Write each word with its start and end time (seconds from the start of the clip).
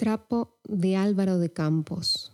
Trapo 0.00 0.60
de 0.62 0.94
Álvaro 0.94 1.38
de 1.38 1.52
Campos. 1.52 2.32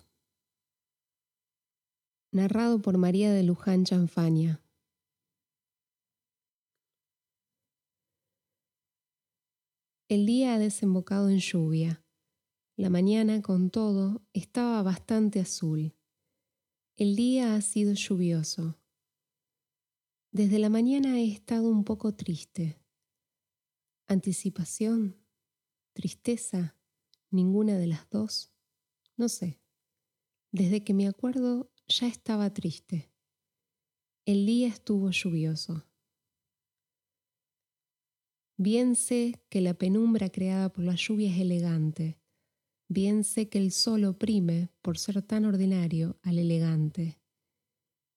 Narrado 2.30 2.82
por 2.82 2.98
María 2.98 3.32
de 3.32 3.42
Luján 3.42 3.86
Chanfaña. 3.86 4.62
El 10.10 10.26
día 10.26 10.52
ha 10.52 10.58
desembocado 10.58 11.30
en 11.30 11.38
lluvia. 11.38 12.04
La 12.76 12.90
mañana, 12.90 13.40
con 13.40 13.70
todo, 13.70 14.20
estaba 14.34 14.82
bastante 14.82 15.40
azul. 15.40 15.96
El 16.96 17.16
día 17.16 17.54
ha 17.54 17.62
sido 17.62 17.94
lluvioso. 17.94 18.78
Desde 20.32 20.58
la 20.58 20.68
mañana 20.68 21.18
he 21.18 21.32
estado 21.32 21.70
un 21.70 21.84
poco 21.84 22.14
triste. 22.14 22.78
Anticipación, 24.06 25.16
tristeza, 25.94 26.73
ninguna 27.34 27.76
de 27.76 27.88
las 27.88 28.08
dos. 28.10 28.52
No 29.16 29.28
sé. 29.28 29.60
Desde 30.52 30.84
que 30.84 30.94
me 30.94 31.08
acuerdo 31.08 31.70
ya 31.88 32.06
estaba 32.06 32.52
triste. 32.54 33.10
El 34.24 34.46
día 34.46 34.68
estuvo 34.68 35.10
lluvioso. 35.10 35.84
Bien 38.56 38.94
sé 38.94 39.42
que 39.50 39.60
la 39.60 39.74
penumbra 39.74 40.30
creada 40.30 40.72
por 40.72 40.84
la 40.84 40.94
lluvia 40.94 41.30
es 41.30 41.40
elegante. 41.40 42.20
Bien 42.88 43.24
sé 43.24 43.48
que 43.48 43.58
el 43.58 43.72
sol 43.72 44.04
oprime, 44.04 44.70
por 44.80 44.96
ser 44.98 45.20
tan 45.22 45.44
ordinario, 45.44 46.16
al 46.22 46.38
elegante. 46.38 47.18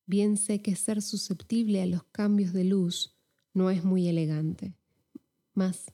Bien 0.06 0.38
sé 0.38 0.62
que 0.62 0.76
ser 0.76 1.02
susceptible 1.02 1.82
a 1.82 1.88
los 1.88 2.04
cambios 2.04 2.54
de 2.54 2.66
luz 2.66 3.18
no 3.54 3.72
es 3.72 3.84
muy 3.84 4.08
elegante. 4.08 4.76
Mas, 5.54 5.92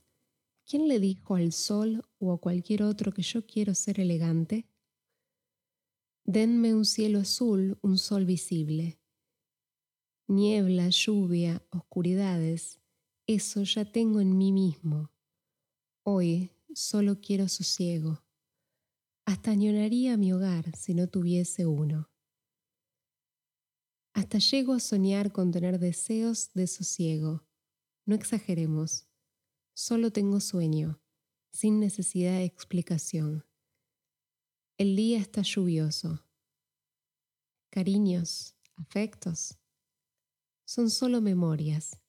¿quién 0.73 0.87
le 0.87 0.99
dijo 0.99 1.35
al 1.35 1.53
sol 1.53 2.03
o 2.17 2.33
a 2.33 2.41
cualquier 2.41 2.81
otro 2.81 3.13
que 3.13 3.21
yo 3.21 3.45
quiero 3.45 3.75
ser 3.75 3.99
elegante? 3.99 4.67
Denme 6.25 6.73
un 6.73 6.83
cielo 6.83 7.19
azul, 7.19 7.77
un 7.83 7.99
sol 7.99 8.25
visible. 8.25 8.99
Niebla, 10.27 10.89
lluvia, 10.89 11.63
oscuridades, 11.69 12.81
eso 13.27 13.61
ya 13.61 13.85
tengo 13.85 14.19
en 14.19 14.35
mí 14.35 14.51
mismo. 14.51 15.11
Hoy 16.01 16.49
solo 16.73 17.21
quiero 17.21 17.49
sosiego. 17.49 18.23
Hasta 19.25 19.51
añoraría 19.51 20.17
mi 20.17 20.33
hogar 20.33 20.75
si 20.75 20.95
no 20.95 21.07
tuviese 21.07 21.67
uno. 21.67 22.09
Hasta 24.15 24.39
llego 24.39 24.73
a 24.73 24.79
soñar 24.79 25.31
con 25.31 25.51
tener 25.51 25.77
deseos 25.77 26.51
de 26.55 26.65
sosiego. 26.65 27.45
No 28.07 28.15
exageremos. 28.15 29.07
Solo 29.73 30.11
tengo 30.11 30.39
sueño, 30.39 31.01
sin 31.51 31.79
necesidad 31.79 32.37
de 32.37 32.45
explicación. 32.45 33.45
El 34.77 34.95
día 34.95 35.19
está 35.19 35.41
lluvioso. 35.41 36.25
Cariños, 37.69 38.55
afectos, 38.75 39.59
son 40.65 40.89
solo 40.89 41.21
memorias 41.21 41.99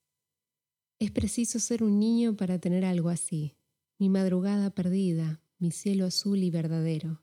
es 1.04 1.10
preciso 1.10 1.58
ser 1.58 1.82
un 1.82 1.98
niño 1.98 2.34
para 2.34 2.58
tener 2.58 2.84
algo 2.84 3.10
así, 3.10 3.58
mi 3.98 4.08
madrugada 4.08 4.70
perdida, 4.70 5.42
mi 5.58 5.70
cielo 5.70 6.06
azul 6.06 6.42
y 6.42 6.50
verdadero. 6.50 7.22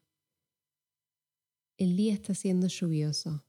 El 1.78 1.96
día 1.96 2.14
está 2.14 2.36
siendo 2.36 2.68
lluvioso. 2.68 3.44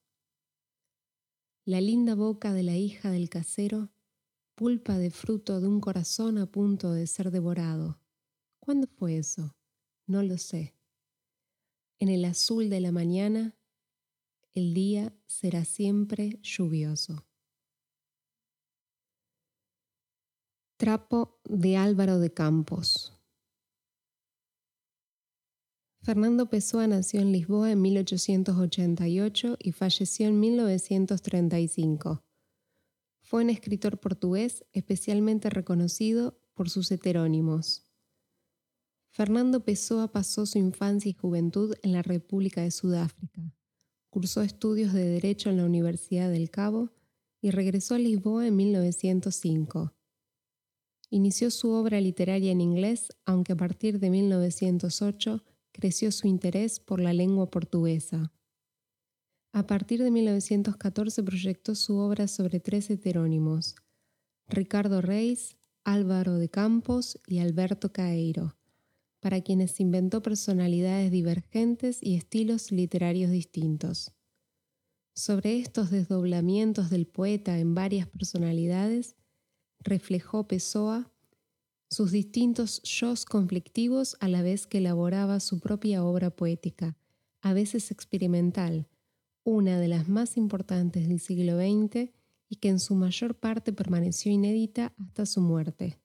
La 1.66 1.82
linda 1.82 2.14
boca 2.14 2.54
de 2.54 2.62
la 2.62 2.76
hija 2.76 3.10
del 3.10 3.28
casero, 3.28 3.91
pulpa 4.62 4.96
de 4.96 5.10
fruto 5.10 5.60
de 5.60 5.66
un 5.66 5.80
corazón 5.80 6.38
a 6.38 6.46
punto 6.46 6.92
de 6.92 7.08
ser 7.08 7.32
devorado. 7.32 7.98
¿Cuándo 8.60 8.86
fue 8.86 9.16
eso? 9.18 9.56
No 10.06 10.22
lo 10.22 10.38
sé. 10.38 10.76
En 11.98 12.08
el 12.08 12.24
azul 12.24 12.70
de 12.70 12.78
la 12.78 12.92
mañana, 12.92 13.56
el 14.54 14.72
día 14.72 15.12
será 15.26 15.64
siempre 15.64 16.38
lluvioso. 16.44 17.26
Trapo 20.76 21.40
de 21.42 21.76
Álvaro 21.76 22.20
de 22.20 22.32
Campos. 22.32 23.20
Fernando 26.02 26.48
Pessoa 26.48 26.86
nació 26.86 27.20
en 27.20 27.32
Lisboa 27.32 27.72
en 27.72 27.82
1888 27.82 29.56
y 29.58 29.72
falleció 29.72 30.28
en 30.28 30.38
1935. 30.38 32.22
Fue 33.32 33.42
un 33.42 33.48
escritor 33.48 33.98
portugués 33.98 34.62
especialmente 34.74 35.48
reconocido 35.48 36.38
por 36.52 36.68
sus 36.68 36.92
heterónimos. 36.92 37.86
Fernando 39.08 39.64
Pessoa 39.64 40.12
pasó 40.12 40.44
su 40.44 40.58
infancia 40.58 41.08
y 41.08 41.14
juventud 41.14 41.74
en 41.82 41.92
la 41.92 42.02
República 42.02 42.60
de 42.60 42.70
Sudáfrica. 42.70 43.40
Cursó 44.10 44.42
estudios 44.42 44.92
de 44.92 45.06
Derecho 45.06 45.48
en 45.48 45.56
la 45.56 45.64
Universidad 45.64 46.30
del 46.30 46.50
Cabo 46.50 46.90
y 47.40 47.52
regresó 47.52 47.94
a 47.94 47.98
Lisboa 47.98 48.46
en 48.46 48.54
1905. 48.54 49.94
Inició 51.08 51.50
su 51.50 51.70
obra 51.70 52.02
literaria 52.02 52.52
en 52.52 52.60
inglés, 52.60 53.16
aunque 53.24 53.54
a 53.54 53.56
partir 53.56 53.98
de 53.98 54.10
1908 54.10 55.42
creció 55.72 56.12
su 56.12 56.26
interés 56.26 56.80
por 56.80 57.00
la 57.00 57.14
lengua 57.14 57.50
portuguesa. 57.50 58.30
A 59.54 59.66
partir 59.66 60.02
de 60.02 60.10
1914 60.10 61.22
proyectó 61.22 61.74
su 61.74 61.98
obra 61.98 62.26
sobre 62.26 62.58
tres 62.58 62.88
heterónimos, 62.88 63.74
Ricardo 64.48 65.02
Reis, 65.02 65.58
Álvaro 65.84 66.38
de 66.38 66.48
Campos 66.48 67.20
y 67.26 67.38
Alberto 67.38 67.92
Caeiro, 67.92 68.56
para 69.20 69.42
quienes 69.42 69.78
inventó 69.78 70.22
personalidades 70.22 71.10
divergentes 71.10 71.98
y 72.00 72.16
estilos 72.16 72.72
literarios 72.72 73.30
distintos. 73.30 74.12
Sobre 75.14 75.58
estos 75.58 75.90
desdoblamientos 75.90 76.88
del 76.88 77.06
poeta 77.06 77.58
en 77.58 77.74
varias 77.74 78.08
personalidades, 78.08 79.16
reflejó 79.80 80.48
Pessoa 80.48 81.12
sus 81.90 82.10
distintos 82.10 82.80
yo's 82.84 83.26
conflictivos 83.26 84.16
a 84.20 84.28
la 84.28 84.40
vez 84.40 84.66
que 84.66 84.78
elaboraba 84.78 85.40
su 85.40 85.60
propia 85.60 86.02
obra 86.02 86.30
poética, 86.30 86.96
a 87.42 87.52
veces 87.52 87.90
experimental, 87.90 88.88
una 89.44 89.78
de 89.78 89.88
las 89.88 90.08
más 90.08 90.36
importantes 90.36 91.08
del 91.08 91.20
siglo 91.20 91.56
XX 91.56 92.10
y 92.48 92.56
que 92.56 92.68
en 92.68 92.78
su 92.78 92.94
mayor 92.94 93.34
parte 93.34 93.72
permaneció 93.72 94.30
inédita 94.30 94.92
hasta 94.98 95.26
su 95.26 95.40
muerte. 95.40 95.98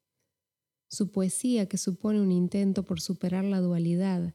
Su 0.90 1.12
poesía, 1.12 1.68
que 1.68 1.78
supone 1.78 2.22
un 2.22 2.32
intento 2.32 2.84
por 2.84 3.02
superar 3.02 3.44
la 3.44 3.60
dualidad 3.60 4.34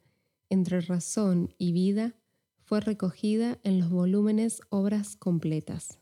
entre 0.51 0.83
razón 0.83 1.55
y 1.57 1.73
vida, 1.73 2.15
fue 2.59 2.81
recogida 2.81 3.59
en 3.63 3.79
los 3.79 3.91
volúmenes 3.91 4.61
Obras 4.69 5.17
completas. 5.17 6.02